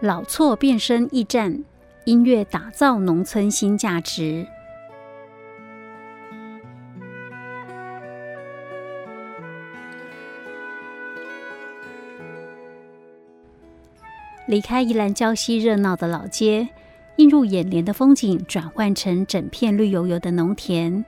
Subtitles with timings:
[0.00, 1.64] 老厝变身驿站，
[2.04, 4.46] 音乐打造农村新价值。
[14.46, 16.68] 离开宜兰礁溪热闹的老街，
[17.16, 21.02] 映入眼帘的风景转换成整片绿油油的农田。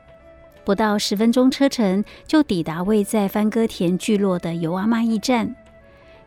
[0.64, 5.54] 不到十分钟车程，就抵达位在番歌田聚落的尤阿妈驿站。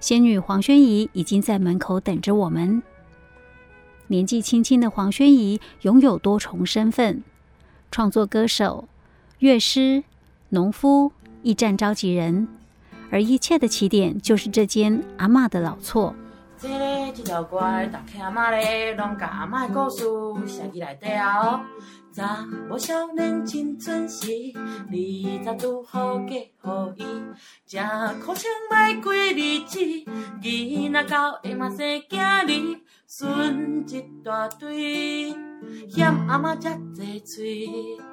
[0.01, 2.81] 仙女黄宣仪已经在门口等着我们。
[4.07, 7.23] 年纪轻轻的黄宣仪拥有多重身份：
[7.91, 8.89] 创作歌手、
[9.37, 10.03] 乐师、
[10.49, 11.11] 农夫、
[11.43, 12.47] 驿站召集人。
[13.11, 16.15] 而一切的起点，就是这间阿嬷的老厝。
[17.13, 17.59] 这条歌，
[17.91, 20.03] 大客阿妈咧，拢甲阿妈的故事
[20.47, 21.39] 写起来底啊！
[21.39, 21.61] 哦，
[22.13, 24.95] 查某少年青春时，二
[25.43, 26.49] 十拄好嫁予
[26.97, 27.05] 伊，
[27.67, 27.85] 正
[28.21, 29.79] 苦情歹过日子，
[30.41, 35.35] 囡仔到会嘛生囝儿，孙一大堆，
[35.89, 38.10] 嫌阿妈遮济嘴。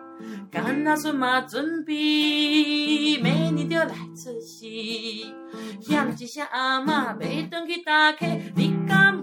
[0.51, 1.95] 干那孙嘛准备，
[3.23, 4.67] 明年就来出世。
[5.81, 9.17] 嫌一声阿嬷，要转去打客，你敢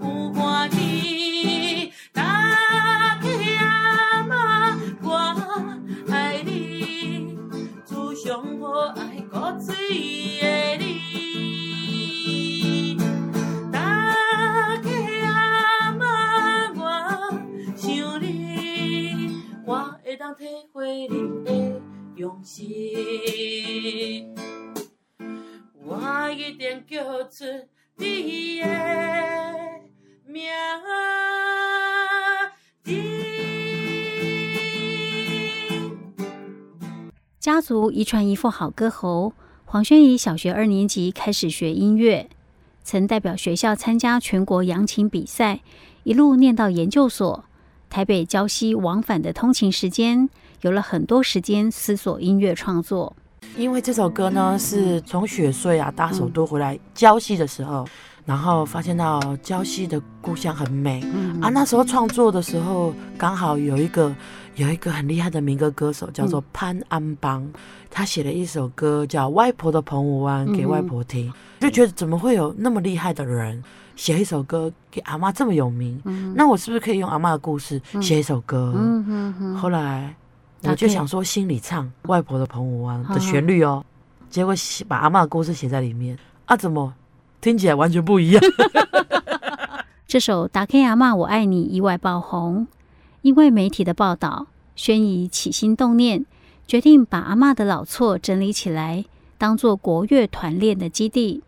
[37.96, 39.32] 遗传一副好歌喉，
[39.64, 42.28] 黄轩怡小学二年级开始学音乐，
[42.84, 45.60] 曾代表学校参加全国扬琴比赛，
[46.02, 47.46] 一路念到研究所。
[47.88, 50.28] 台北礁溪往返的通勤时间，
[50.60, 53.16] 有了很多时间思索音乐创作。
[53.56, 57.88] 因为这首歌呢，是从雪穗啊大首都回来礁溪的时候，嗯、
[58.26, 61.48] 然后发现到礁溪的故乡很美、嗯、啊。
[61.48, 64.14] 那时候创作的时候，刚好有一个
[64.56, 67.52] 有一个很厉害的民歌歌手叫做潘安邦，嗯、
[67.90, 73.62] 他写了一首歌叫《外婆的澎湖湾》给外婆听，嗯、就觉得怎么会有那么厉害的人。
[73.96, 78.74] 写一首歌给阿妈这么有名，嗯、那我是不是可以用阿妈的故事写一首歌？
[79.58, 80.14] 后来
[80.62, 83.82] 我就想说，心里唱外婆的澎湖湾的旋律哦，
[84.20, 86.18] 嗯、结果写把阿妈的故事写在里面。
[86.44, 86.92] 啊，怎么？
[87.40, 88.42] 听起来完全不一样？
[90.06, 92.66] 这首《打开阿妈我爱你》意外爆红，
[93.26, 96.24] 因为媒体的报道，宣怡起心动念，
[96.64, 99.04] 决定把阿妈的老厝整理起来，
[99.36, 101.42] 当做国乐团练的基地。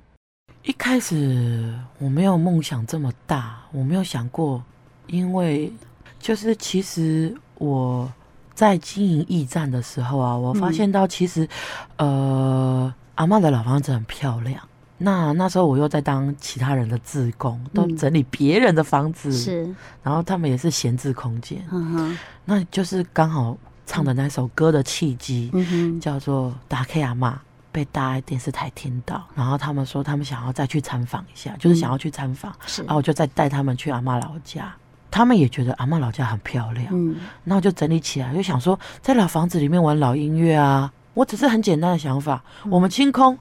[0.65, 4.61] 一开始我没有梦想这么大，我没有想过，
[5.07, 5.73] 因为
[6.19, 8.13] 就是其实我
[8.55, 11.49] 在经营驿站的时候啊，我发现到其实，
[11.99, 14.68] 嗯、呃，阿妈的老房子很漂亮。
[14.99, 21.65] 那那时候我又在当其他人的志工，都整理别人的房子，是、嗯，然后他们也是闲置空间，
[22.45, 25.51] 那就是刚好唱的那首歌的契机，
[26.01, 27.33] 叫做《大客阿嬷》。
[27.71, 34.75] 被大电视台听到，然后他们说他们想要再去参访一下，就是想要去参访，是，然后我就再带他们去阿妈老家，
[35.11, 43.39] 他们也觉得阿妈老家很漂亮，嗯，那我就整理起来，就想说在老房子里面玩老音乐啊，我只是很简单的想法，我们清空，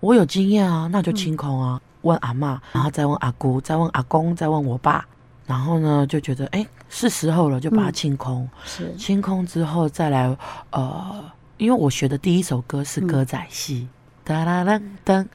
[0.00, 5.04] 我有经验啊，那就清空啊，问阿妈，然后再问阿姑，再问阿公，再问我爸，
[5.46, 8.94] 然后呢就觉得哎是时候了，就把它清空，是。
[8.96, 10.36] 清空之后再来
[10.70, 11.24] 呃。
[11.58, 13.88] 因为我学的第一首歌是歌仔戏，
[14.22, 15.26] 哒啦啦噔，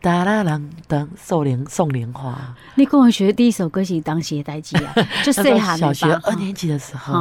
[0.00, 2.34] 哒啦啦当，送莲送莲花。
[2.74, 4.94] 你跟我学的第一首歌是当时的代志啊，
[5.24, 7.12] 就小学二年级的时候，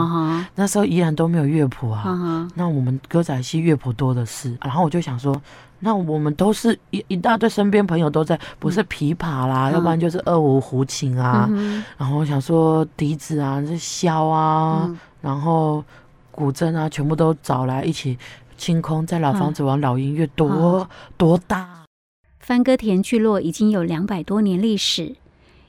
[0.56, 2.47] 那时候依然都没有乐谱啊。
[2.56, 5.39] 那我们歌仔戏乐谱多的是，然后我就想说，
[5.80, 11.50] 那我们都是一一大堆身边朋友都在，不是琵琶啦，要不然就是二胡、胡琴啊。
[11.98, 14.89] 然后我想说笛子啊，是箫啊，
[15.21, 15.83] 然后。
[16.31, 18.18] 古筝啊，全部都找来一起
[18.57, 21.68] 清空，在老房子玩老音乐，多、啊、多大？
[22.50, 25.16] 番歌田聚落已经有两百多年历史，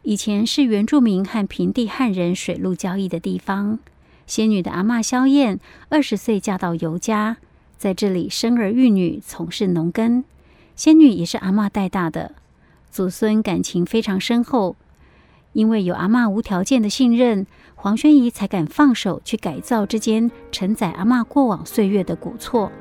[0.00, 3.78] 以前是原住民和平地汉人水陆交易的地方。
[4.26, 5.60] 仙女的阿嬷萧燕
[5.90, 7.36] 二十岁嫁到尤家，
[7.76, 10.24] 在这里生儿育女，从事农耕。
[10.74, 12.32] 仙女也是阿嬷带大的，
[12.90, 14.74] 祖孙感情非常深厚。
[15.52, 22.72] 因为有阿嬷无条件的信任，黄宣仪才敢放手去改造这间承载阿嬷过往岁月的古厝。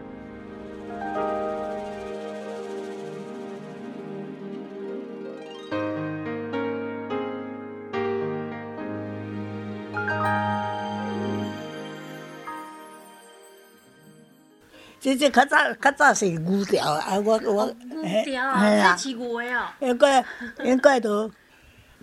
[15.09, 19.67] 这这较早较早是牛条啊，我我牛条啊，是牛的哦。
[19.79, 20.25] 应该
[20.63, 21.31] 应该都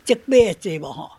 [0.05, 1.13] 积买济无吼，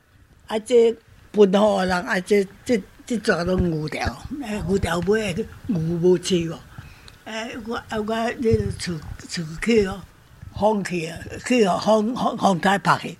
[0.47, 0.93] 啊这
[1.31, 4.05] 分好人啊这这这全拢牛条，
[4.43, 6.59] 哎牛条买的牛无饲哦，
[7.23, 8.99] 哎我啊我这厝
[9.29, 10.01] 厝去哦，
[10.53, 13.17] 风去啊去哦风风风台拍去，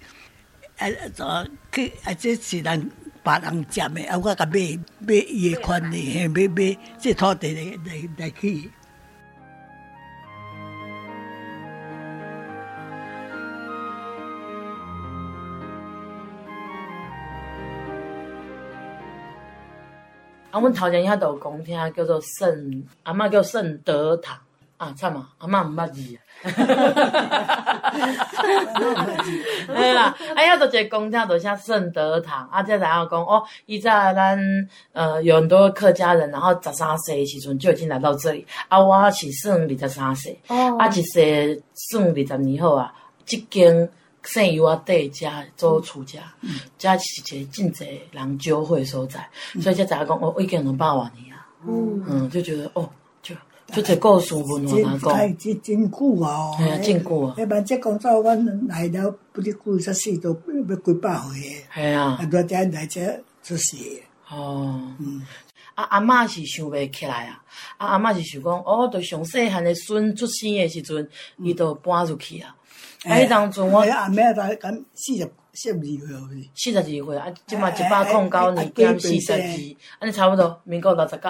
[0.77, 2.91] 啊怎去啊这是人。
[3.27, 4.17] 别人占的，啊！
[4.17, 4.53] 我甲买
[4.99, 8.71] 买伊的权利，嘿，买买这土地来来来去。
[20.51, 24.39] 啊，阮头前遐都有讲听，叫做圣阿嬷叫圣德堂
[24.77, 26.17] 啊，惨啊，阿嬷毋捌字啊。
[26.37, 27.93] 哈哈哈！
[29.93, 34.37] 啦，哎呀，都一个公庙，都像圣德堂，啊，这然后讲哦，以前咱
[34.93, 42.93] 呃有很多客家人，然后十三岁时阵就已经来到这里，啊，我是算二十三岁，哦，啊，一岁算二十年后啊，
[43.25, 43.89] 这间
[44.21, 46.19] 圣油啊地家做厝家，
[46.77, 49.27] 家是一个真侪人招会所在，
[49.59, 52.87] 所以这才讲哦，已经两百万年啊，嗯，嗯，就觉得哦。
[53.73, 55.17] 就这故事文我哪讲？
[55.17, 56.55] 真真真久啊！
[56.57, 57.35] 系啊，真久啊！
[57.37, 61.81] 一般这工作，阮来了不哩久，才死都要几百岁个。
[61.81, 63.05] 系啊，很多人来这
[63.43, 63.75] 出事。
[64.29, 65.21] 哦，嗯，
[65.75, 67.43] 啊阿嬷是想袂起来啊！
[67.77, 72.55] 啊阿嬷是想讲，哦，就上细汉的孙出生的时阵，伊就搬出去啊。
[73.03, 75.83] 哎，当阵我阿妹才敢四十四十二
[76.29, 79.39] 岁，四十二岁啊，即嘛一百零九年减四十二，
[79.99, 81.29] 安尼差不多民国六十九。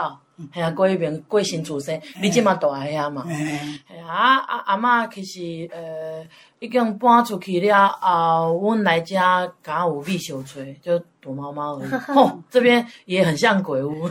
[0.53, 3.25] 系啊，过一边过新出生，你即嘛大个呀嘛？
[3.27, 6.25] 系啊，阿阿嬷其实呃
[6.59, 11.89] 已经搬出去了后，阮来家刚有蜜小吹，就躲猫猫而已。
[12.13, 14.07] 吼，这边也很像鬼屋。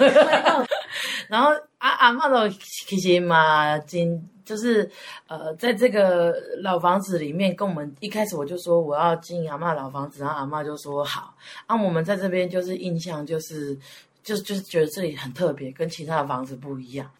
[1.28, 2.48] 然后阿阿嬷都
[2.86, 4.88] 其实嘛，真就是
[5.28, 11.34] 呃，在这个老房子里面，跟我们一开始我就说我要进阿嬷老房子，然后阿嬷就说好。
[11.66, 13.78] 啊，我们在这边就是印象就是。
[14.26, 17.12] 就就是觉得这里很特别，跟其他的房子不一样。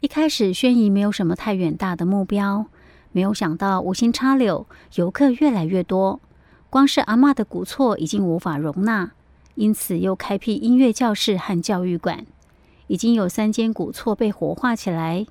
[0.00, 2.66] 一开始，轩姨没有什么太远大的目标，
[3.12, 4.66] 没有想到无心插柳，
[4.96, 6.20] 游客越来越多。
[6.68, 9.12] 光是阿嬷的古厝已经无法容纳，
[9.54, 12.26] 因此又开辟音乐教室和教育馆，
[12.88, 15.26] 已经有三间古厝被活化起来。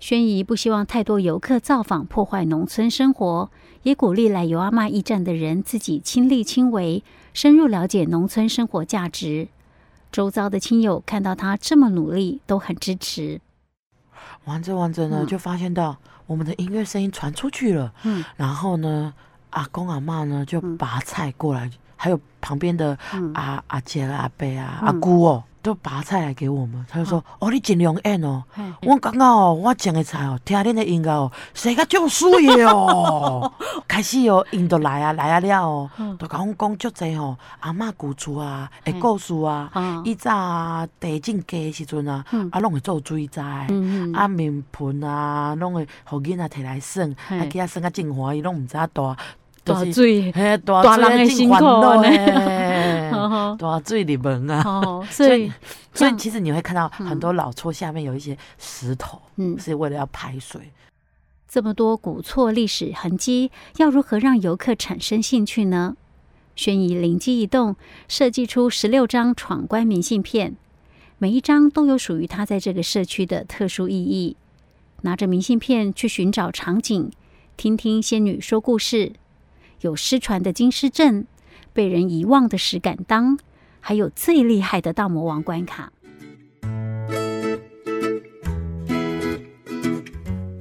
[0.00, 3.48] 轩姨不希望太多游客造访破坏农村生活，
[3.84, 9.46] 也鼓励来游阿嬷驿站的人自己亲力亲为，深入了解农村生活价值。
[10.16, 13.38] 周遭的亲友看到他这么努力，都很支持。
[14.46, 15.94] 玩着玩着呢，嗯、就发现到
[16.26, 17.92] 我们的音乐声音传出去了。
[18.02, 19.12] 嗯，然后呢，
[19.50, 22.96] 阿公阿妈呢就拔菜过来，嗯、还有旁边的
[23.34, 25.42] 阿阿姐阿伯啊、嗯、阿姑哦。
[25.62, 28.44] 都拔菜来给我们，他就说：“哦，你尽量演哦。”
[28.82, 33.52] 我感觉哦，我种的菜哦，听恁的音乐哦，谁个就水哦。
[33.88, 35.90] 开始哦，因都来啊来啊了哦，
[36.20, 39.68] 都甲阮讲足济哦，阿嬷古厝啊，的故事啊，
[40.04, 43.42] 以早地震计时阵啊，啊拢会做水灾，
[44.14, 49.16] 啊面盆啊，拢会互囡仔摕来耍，啊去遐耍啊真欢喜，拢毋知影大
[49.66, 53.56] 大水，嘿大人的辛苦呢。
[53.58, 55.50] 多 水里门啊，哦、 所以
[55.92, 60.60] 所以其实你会看到很多老厝下面有一些石头，嗯，是为了要排水。
[61.48, 65.96] 这么多古厝历史痕迹，要如何让游客产生兴趣呢？
[66.54, 67.76] 轩怡灵机一动，
[68.08, 70.56] 设计出十六张闯关明信片，
[71.18, 74.36] 每一张都有属于他在这个社区的特殊意义。
[75.02, 77.10] 拿着明信片去寻找场景，
[77.56, 79.12] 听听仙女说故事，
[79.80, 81.26] 有失传的金狮镇。
[81.72, 83.38] 被人遗忘的石敢当，
[83.80, 85.92] 还有最厉害的大魔王关卡。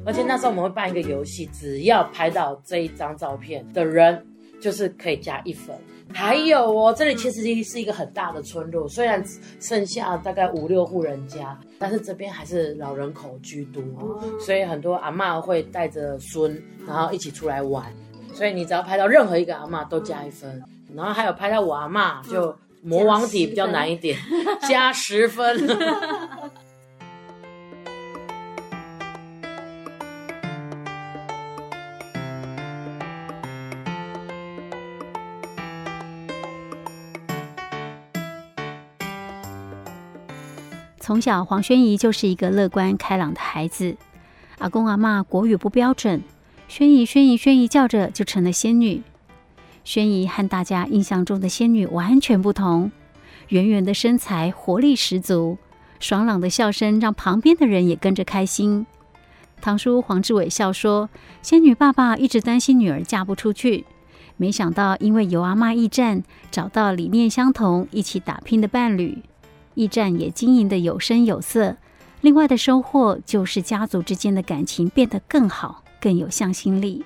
[0.05, 4.25] 而且那时候我们会办一个游戏，只要拍到这一张照片的人，
[4.59, 5.73] 就是可以加一分。
[6.13, 9.23] 还有哦，这里其实是一个很大的村落，虽然
[9.61, 13.81] 剩下大概五六户人家，但是这边还是老人口居多，
[14.39, 17.91] 所以很多阿嬷会带着孙，然后一起出来玩。
[18.35, 20.61] 所以你只要拍到任何一个阿嬷，都加一分。
[20.93, 24.19] 然后还有拍到我阿嬷，就魔王体比较难一点，
[24.67, 25.57] 加十分。
[40.99, 43.95] 从小，黄轩怡就是一个乐观开朗的孩子。
[44.57, 46.21] 阿公阿嬷国语不标准，
[46.67, 49.01] 轩姨轩姨轩姨叫着就成了仙女。
[49.83, 52.91] 轩姨和大家印象中的仙女完全不同，
[53.49, 55.57] 圆圆的身材，活力十足，
[55.99, 58.85] 爽朗的笑声让旁边的人也跟着开心。
[59.61, 61.09] 堂叔黄志伟笑说
[61.41, 63.85] ：“仙女爸爸一直担心女儿嫁不出去，
[64.35, 69.21] 没想到因为游阿嬷驿站，找到理念相同、一起打拼的伴侣，
[69.75, 71.77] 驿站也经营得有声有色。
[72.21, 77.03] 另外的收获就是家族之间的感情变得更好，更有向心力。”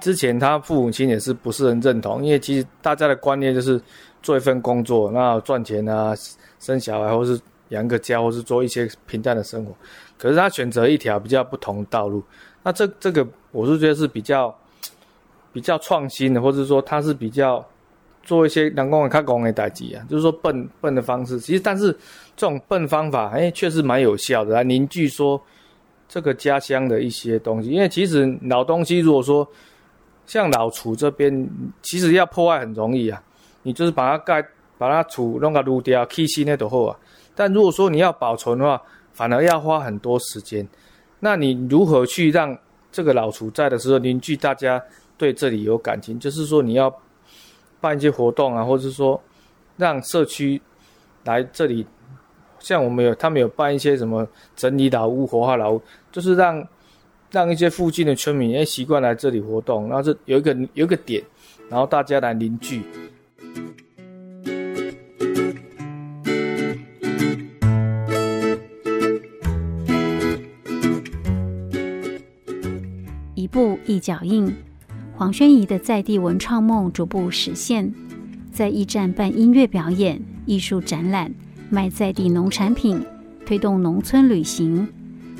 [0.00, 3.80] 之前他父母亲也是不是很认同，因为其实大家的观念就是
[4.22, 6.14] 做一份工作，那赚钱啊，
[6.60, 7.38] 生小孩，或是
[7.70, 9.74] 养个家，或是做一些平淡的生活。
[10.16, 12.22] 可是他选择一条比较不同的道路，
[12.62, 14.56] 那这这个我是觉得是比较
[15.52, 17.64] 比较创新的，或者说他是比较
[18.22, 21.40] 做一些能够看工的代际啊，就是说笨笨的方式。
[21.40, 21.92] 其实但是
[22.36, 25.40] 这种笨方法，哎，确实蛮有效的，来凝聚说
[26.08, 27.70] 这个家乡的一些东西。
[27.70, 29.46] 因为其实老东西如果说
[30.26, 31.48] 像老厝这边，
[31.82, 33.22] 其实要破坏很容易啊，
[33.62, 34.42] 你就是把它盖，
[34.76, 36.96] 把它厝弄个撸掉，起新的都好啊。
[37.34, 40.66] 但如果说你要保存的话，反而要花很多时间。
[41.20, 42.56] 那你如何去让
[42.92, 44.82] 这个老厝在的时候凝聚大家
[45.16, 46.18] 对这里有感情？
[46.18, 46.94] 就是说你要
[47.80, 49.20] 办一些活动啊，或者是说
[49.76, 50.60] 让社区
[51.24, 51.86] 来这里，
[52.60, 56.66] 像我们有他们有办一些什么整理老屋、活化老屋，就是让。
[57.30, 61.22] 让一些附近的村民也习惯来这里活动，然后这有一个有一个点，
[61.68, 62.82] 然后大家来凝聚。
[73.34, 74.50] 一步一脚印，
[75.14, 77.92] 黄宣仪的在地文创梦逐步实现，
[78.50, 81.34] 在驿站办音乐表演、艺术展览，
[81.70, 83.04] 卖在地农产品，
[83.44, 84.88] 推动农村旅行。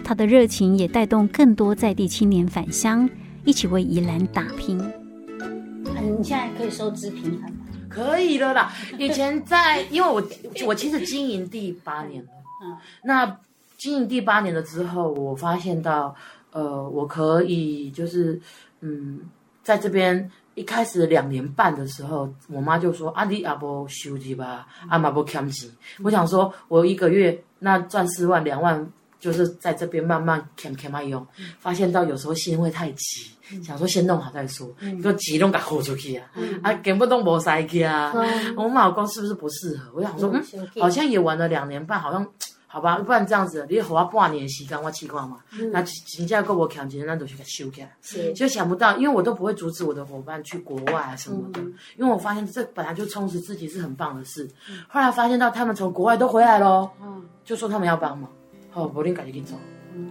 [0.05, 3.09] 他的热情也带动更多在地青年返乡，
[3.45, 4.79] 一起为宜兰打拼。
[4.79, 7.67] 你现在可以收支平衡吗？
[7.89, 8.73] 可以了啦。
[8.99, 10.23] 以前在，因为我
[10.67, 12.29] 我其实经营第八年了。
[12.65, 12.77] 嗯。
[13.05, 13.39] 那
[13.77, 16.15] 经营第八年了之后，我发现到，
[16.53, 18.41] 呃，我可以就是，
[18.81, 19.21] 嗯，
[19.63, 25.71] 在这边一开始两年半的时候，我妈就说：“啊，你阿不休息吧，阿妈不欠钱。”
[26.03, 28.91] 我想说，我一个月那赚四万两万。
[29.21, 31.27] 就是在这边慢慢看看嘛用，
[31.59, 38.13] 发现到有时候心会太急，嗯、想说先弄好再说，一个急拢给豁出去啊，嗯、啊根本都无塞去啊。
[38.15, 39.91] 嗯、我老公是不是不适合？
[39.97, 42.25] 我想说，嗯，好像也玩了两年半，好像
[42.71, 45.39] 好吧，不然这样子，你给我半年的时间我试看嘛。
[45.53, 47.97] 嗯、那请假够我扛钱，那就去给收起来。
[48.03, 54.47] 是，就想不到，因为我都不会阻止我的伙伴去国外啊什么的，嗯、因为我发现这本来就充实自己是很棒的事。
[54.71, 58.31] 嗯、后来发现到他们从国外都回来喽，嗯、就说他们要帮忙。
[58.71, 59.55] 好，柏林赶紧走，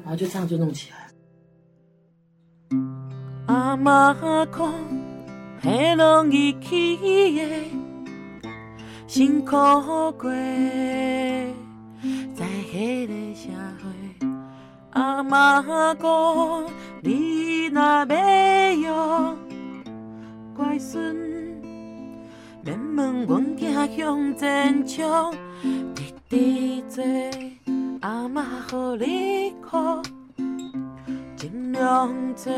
[0.04, 0.98] 然后就这样就弄起来。
[3.46, 4.14] 阿妈
[4.52, 4.74] 讲，
[5.62, 6.98] 很容易起
[7.38, 8.50] 的，
[9.06, 9.52] 辛苦
[10.14, 10.30] 过，
[12.36, 13.50] 在那个社
[13.82, 14.28] 会。
[14.92, 15.62] 阿妈
[15.96, 16.66] 讲，
[17.02, 19.38] 你若要用
[20.56, 21.16] 乖孙，
[22.64, 25.32] 免问阮家乡真强，
[25.94, 27.04] 直直做。
[28.02, 30.02] 阿妈好你苦，
[31.36, 32.52] 尽量做，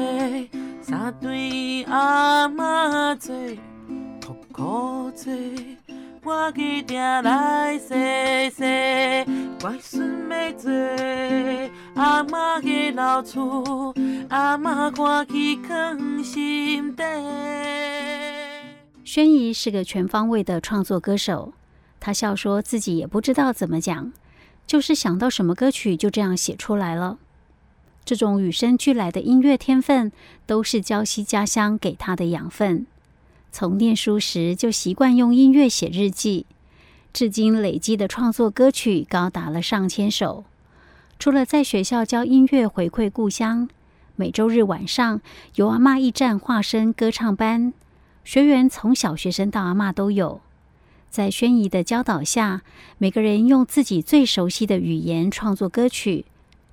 [0.82, 3.36] 三对阿妈做，
[4.26, 5.34] 苦苦做，
[6.30, 7.96] 我一定来细
[8.52, 8.64] 细，
[9.60, 10.72] 乖孙要做，
[11.96, 13.96] 阿妈的老厝，
[14.30, 17.04] 阿妈看去藏心底。
[19.04, 21.54] 宣仪是个全方位的创作歌手，
[22.00, 24.14] 她笑说自己也不知道怎么讲。
[24.68, 27.18] 就是想到什么歌曲就这样写出来了。
[28.06, 30.12] 这种与生俱来的音乐天分，
[30.46, 32.86] 都是礁溪家乡给他的养分。
[33.52, 36.46] 从念书时就习惯用音乐写日记，
[37.12, 40.46] 至今累积的创作歌曲高达了上千首。
[41.18, 43.68] 除了在学校教音乐回馈故乡，
[44.16, 45.20] 每周日晚上
[45.56, 47.74] 由阿嬷驿站化身歌唱班，
[48.24, 50.42] 学员从小学生到阿嬷都有。
[51.10, 52.62] 在宣仪的教导下，
[53.00, 56.26] 每个人用自己最熟悉的语言创作歌曲，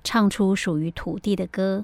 [0.03, 1.83] 唱出属于土地的歌。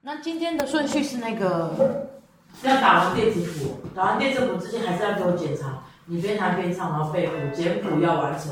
[0.00, 2.13] 那今天的顺序是那个，
[2.62, 8.50] 要打完电子谱，打完电子谱之前还是要给我检查，你边弹边唱，然后背谱，简谱要完成，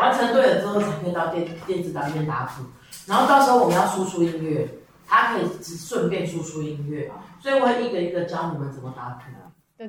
[0.00, 2.64] 完成对了之后才可以到电电子档里面打谱。
[3.06, 4.68] 然后到时候我们要输出音乐，
[5.06, 9.24] 他可以只顺便输出音乐，所以我会一个一个教你们怎么打谱。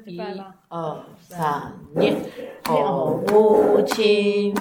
[0.07, 0.19] 一、
[0.69, 2.15] 二、三，念。
[2.63, 4.55] 父母亲，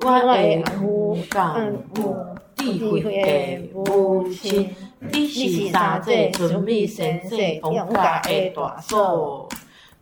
[0.00, 1.60] 我爱母港
[1.94, 2.16] 母，
[2.56, 4.74] 智慧的母亲，
[5.12, 7.38] 你是三界准备神圣
[7.72, 9.48] 勇敢的大嫂，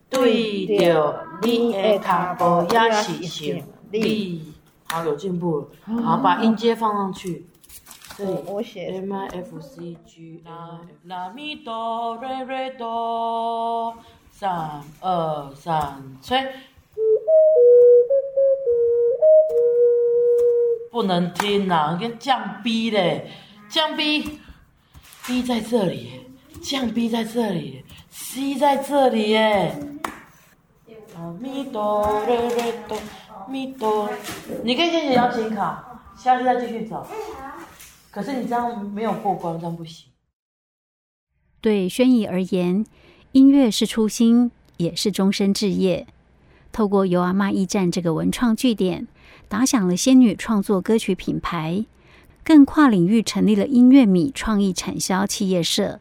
[0.09, 4.53] 对着你的脚步也是胜利。
[4.85, 5.69] 好，有进步了。
[6.03, 7.47] 好，把音阶放上去。
[8.17, 13.97] 对我写 M I F C G 拉拉咪哆瑞瑞哆，
[14.31, 16.47] 三二三，吹。
[20.91, 23.31] 不能听呐，跟降 B 嘞，
[23.71, 23.97] 降
[25.25, 26.21] B 在这里，
[26.61, 29.79] 降 B 在这里，C 在这里耶。
[31.41, 32.99] 咪哆瑞瑞哆，
[33.49, 34.11] 咪哆，
[34.65, 37.07] 你可以先写邀请卡，下次再继续走。
[38.11, 40.09] 可是你这样没有过关，这样不行。
[41.61, 42.85] 对轩怡而言，
[43.31, 46.09] 音乐是初心，也是终身志业。
[46.73, 49.07] 透过由阿妈驿站这个文创据点，
[49.49, 51.85] 打响了仙女创作歌曲品牌，
[52.45, 56.01] 更跨领域成立了音乐米创意产销企业社，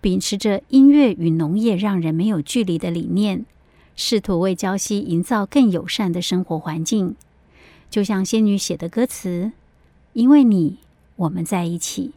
[0.00, 3.44] 秉持着音乐与农业让人没有距离的理念，
[3.94, 7.16] 试图为礁溪营造更友善的生活环境。
[7.90, 9.52] 就像仙女写的歌词
[10.14, 10.78] ：“因为你，
[11.16, 12.12] 我们在一起，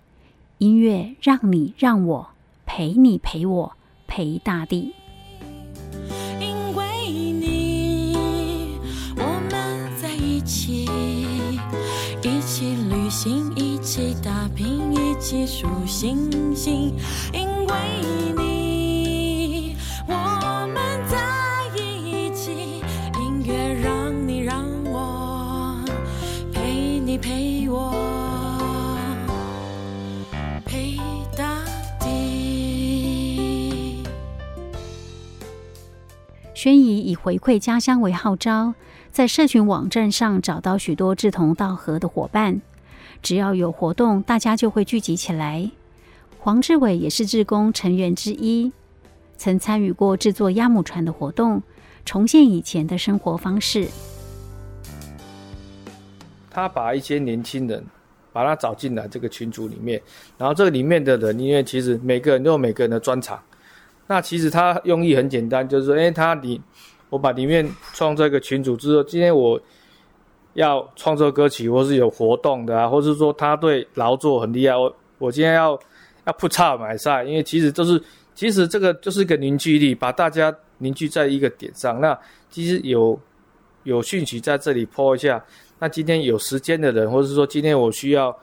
[0.59, 2.29] 音乐让你让我
[2.65, 3.73] 陪你陪我
[4.07, 4.93] 陪大地。”
[15.31, 16.93] 起数星星。
[17.31, 17.73] 因为
[18.35, 20.13] 你，我
[20.73, 21.17] 们在
[21.73, 22.83] 一起。
[23.17, 25.81] 音乐让你让我
[26.51, 27.93] 陪你陪我
[30.65, 30.97] 陪
[31.37, 31.63] 大
[32.01, 34.03] 地。
[36.53, 38.73] 轩怡以回馈家乡为号召，
[39.13, 42.59] 在社群网站上找到许多志同道合的伙伴。
[43.21, 45.69] 只要有活动，大家就会聚集起来。
[46.39, 48.71] 黄志伟也是志工成员之一，
[49.37, 51.61] 曾参与过制作鸭母船的活动，
[52.03, 53.87] 重现以前的生活方式。
[56.49, 57.85] 他把一些年轻人，
[58.33, 60.01] 把他找进来这个群组里面，
[60.37, 63.39] 然后这个里面的人，因为其实每个人都有每个人的专长。
[64.07, 66.59] 那其实他用意很简单，就是说，诶，他里
[67.09, 69.61] 我把里面创造一个群组之后，今天我。
[70.53, 74.75] 要创作歌曲，或是有活动的啊，或是说他对劳作很厉害。
[74.75, 75.79] 我我今天要
[76.25, 78.01] 要铺差买菜，因为其实都是
[78.35, 82.01] 其实这个就是一个凝聚力，把大家凝聚在一个点上。
[82.01, 82.17] 那
[82.49, 83.17] 其实有
[83.83, 85.41] 有讯息在这里 po 一下。
[85.79, 88.37] 那今天有时间的人，或者是说今天我需要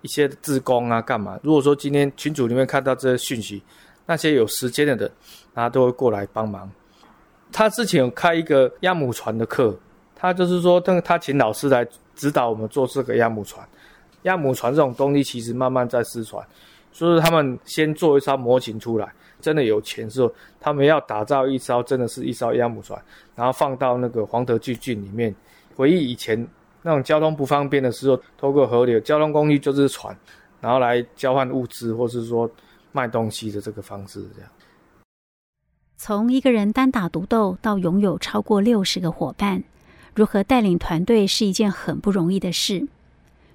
[0.00, 1.38] 一些志工啊，干嘛？
[1.42, 3.62] 如果说今天群组里面看到这些讯息，
[4.04, 5.10] 那些有时间的人，
[5.54, 6.70] 他都会过来帮忙。
[7.52, 9.78] 他之前有开一个亚母船的课。
[10.22, 13.66] 他就是说，他他请老师来指导我们做这个鸭母船。
[14.22, 16.46] 鸭母船这种东西其实慢慢在失传，
[16.92, 23.02] 所以他们先做一艘模型出来，真的有钱之后，他们要打造一艘真的是一艘鸭母船，
[23.34, 25.34] 然后放到那个黄德巨郡里面，
[25.74, 26.46] 回忆以前
[26.82, 30.16] 那种交通不方便的时候，透过河流，交通工具就是船，
[30.60, 32.48] 然后来交换物资或是说
[32.92, 34.48] 卖东西的这个方式，这样。
[35.96, 39.60] 从一个人单打独斗到拥有超过六十个伙伴。
[40.14, 42.86] 如何带领团队是一件很不容易的事。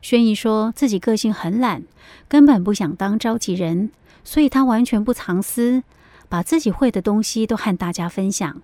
[0.02, 1.84] 轩怡说自己个性很懒，
[2.28, 3.89] 根本不想当召集人，
[4.24, 5.84] 所以他完全不藏私，
[6.30, 8.62] 把自己会的东西都和大家分享。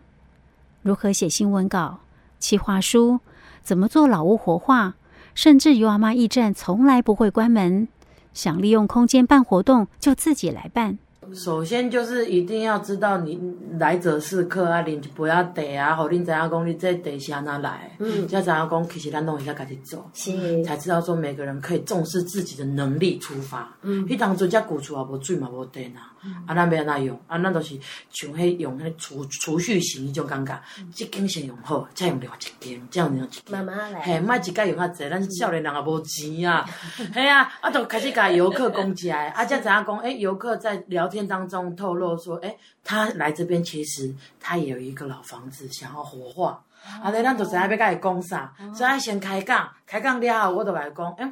[0.82, 2.00] 如何写新闻稿、
[2.40, 3.20] 企划书，
[3.62, 4.96] 怎么做老屋活化，
[5.34, 7.88] 甚至由阿妈驿站从来不会关门，
[8.34, 10.98] 想利用空间办活动就自己来办。
[11.34, 13.40] 首先就是一定要知道你
[13.80, 17.96] 来者是客啊，你不要得啊，好，你怎样讲，你这得是哪来？
[18.00, 23.76] 嗯，要怎样讲，其实咱弄一下开始做，是才知道说每个人可以重视自己的能力出发。
[23.82, 26.14] 嗯，迄当初只古厝也无水嘛无电啊，
[26.48, 27.20] 啊，咱要安怎用？
[27.28, 27.76] 啊，咱都是
[28.12, 30.60] 像迄用迄储储蓄型迄种感觉，
[30.96, 33.28] 一间先用好，再用另外一间，这样子样。
[33.50, 36.66] 慢慢来，嘿，莫一家用较济，咱少年人也无钱啊，
[37.14, 41.24] 嘿啊，啊，就开始甲游客讲起来，啊，才知影讲，诶，游客在聊天。
[41.26, 46.64] 当中透露说，哎，他来这边其实他也有一个老房子想要活化，
[47.02, 51.26] 啊，那咱就知影要甲伊讲啥，所以先开讲，开讲了后，我就来讲，哎，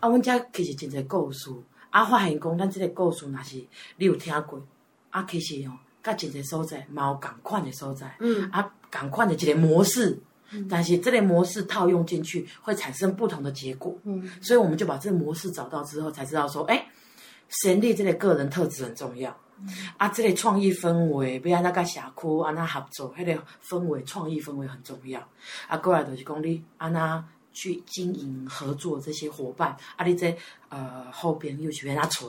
[0.00, 1.50] 啊，阮遮其实真侪故事，
[1.90, 3.56] 啊，发现讲咱这个故事若是
[3.98, 4.58] 你有听过，
[5.10, 10.18] 啊，其实哦，甲真侪所在嘛有共款的所在，嗯，啊，共款的一个模式，
[10.70, 16.86] 但是这个模式套用进去会产生不同的结果，嗯，所以我们就把这个模式找到之后，才知道说，哎。
[17.62, 19.36] 先立这个个人特质很重要，
[19.96, 25.20] 啊，这个创意氛围，不要安那个社区安那合作，迄、那个氛围创意氛围很重要。
[25.68, 30.36] 啊，过来就是讲你安那去经营合作这些伙伴，啊，你这
[30.68, 32.28] 呃后边又是安那找，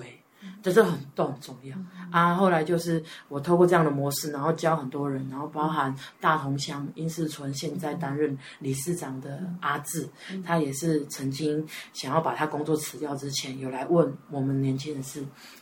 [0.62, 1.76] 这是很都很重要
[2.12, 2.36] 啊。
[2.36, 10.08] 后来就是我透过这样的模式，然后教很多人，然后包含大同乡英士村现在担任理事长的阿志，
[10.44, 15.20] 他也是曾经想要把他工作辞掉之前，有来问我们年轻人是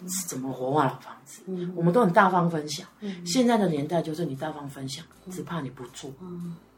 [0.07, 1.41] 是怎么活化老房子。
[1.75, 2.87] 我们都很大方分享。
[3.25, 6.11] 现在的年代就是你大方分享，只怕你不做，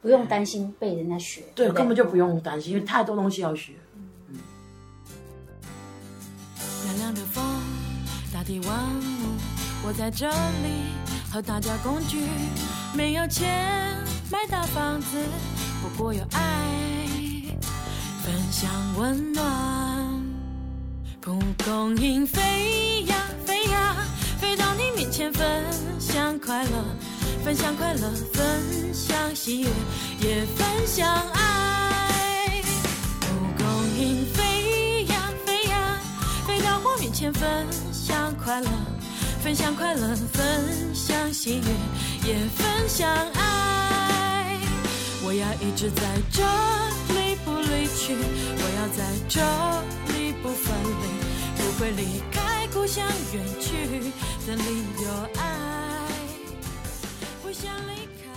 [0.02, 1.44] 不用担心被人家学。
[1.56, 3.74] 对，根本就不用担心，因为太多东西要学。
[6.84, 7.44] 凉凉的风，
[8.36, 9.38] 大地万物，
[9.82, 10.92] 我在这里
[11.32, 12.18] 和大家共聚。
[12.94, 13.98] 没有钱
[14.30, 15.08] 买大房子，
[15.82, 16.42] 不过有爱，
[18.26, 19.42] 分享温暖。
[21.22, 23.96] 蒲公英飞呀飞呀，
[24.42, 25.64] 飞到你面前，分
[25.98, 26.84] 享快乐，
[27.42, 29.70] 分享快乐，分享喜悦，
[30.20, 32.62] 也分享爱。
[33.22, 33.66] 蒲公
[33.98, 34.44] 英飞，
[37.16, 38.68] 前，分享快乐，
[39.40, 44.60] 分享快乐，分享喜悦，也分享爱。
[45.24, 46.44] 我要一直在这
[47.14, 48.18] 里不离去，
[48.58, 49.40] 我要在这
[50.14, 51.08] 里不分离，
[51.56, 54.12] 不会离开故乡远去，
[54.46, 56.10] 这里有爱，
[57.42, 58.28] 不想离开。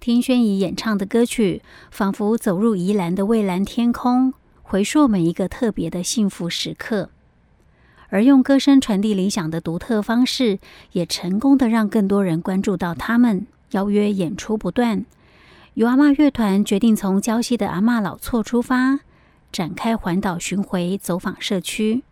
[0.00, 4.34] 听宣仪演唱的歌曲，仿佛走入宜兰的蔚蓝天空，
[4.70, 7.08] 回溯每一个特别的幸福时刻。
[8.10, 10.58] 而用歌声传递理想的独特方式，
[10.92, 13.46] 也成功的让更多人关注到他们。
[13.70, 15.06] 邀约演出不断，
[15.72, 19.00] 由阿嬷乐团决定从礁溪的阿嬷老厝出发，
[19.50, 22.02] 展开环岛巡回，走访社区，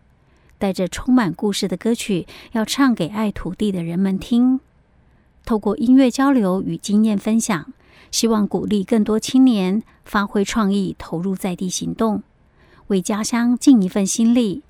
[0.57, 4.59] 带着充满故事的歌曲，要唱给爱土地的人们听。
[5.45, 7.71] 透过音乐交流与经验分享，
[8.09, 12.23] 希望鼓励更多青年发挥创意，投入在地行动，
[12.87, 14.61] 为家乡尽一份心力，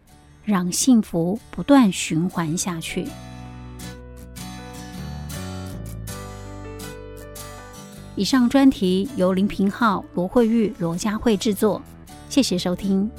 [0.44, 3.06] 让幸福不断循环下去。
[8.16, 11.80] 以上专题由林平浩、罗慧玉、罗佳慧制作，
[12.30, 13.10] 谢谢收听。